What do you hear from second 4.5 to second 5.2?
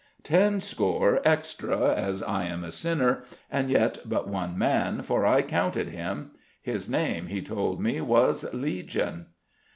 man,